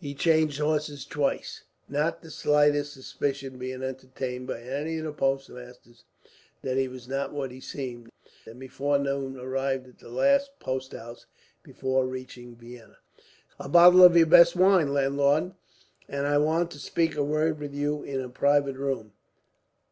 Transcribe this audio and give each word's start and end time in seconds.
He 0.00 0.14
changed 0.16 0.58
horses 0.58 1.04
twice, 1.06 1.62
not 1.88 2.22
the 2.22 2.30
slightest 2.32 2.92
suspicion 2.92 3.56
being 3.56 3.84
entertained 3.84 4.48
by 4.48 4.62
any 4.62 4.98
of 4.98 5.04
the 5.04 5.12
postmasters 5.12 6.02
that 6.60 6.76
he 6.76 6.88
was 6.88 7.06
not 7.06 7.32
what 7.32 7.52
he 7.52 7.60
seemed; 7.60 8.10
and, 8.44 8.58
before 8.58 8.98
noon, 8.98 9.38
arrived 9.38 9.86
at 9.86 10.00
the 10.00 10.08
last 10.08 10.58
post 10.58 10.90
house 10.92 11.26
before 11.62 12.04
reaching 12.08 12.56
Vienna. 12.56 12.96
"A 13.60 13.68
bottle 13.68 14.02
of 14.02 14.16
your 14.16 14.26
best 14.26 14.56
wine, 14.56 14.92
landlord, 14.92 15.52
and 16.08 16.26
I 16.26 16.38
want 16.38 16.72
to 16.72 16.80
speak 16.80 17.14
a 17.14 17.22
word 17.22 17.60
with 17.60 17.72
you 17.72 18.02
in 18.02 18.20
a 18.20 18.28
private 18.28 18.74
room. 18.74 19.12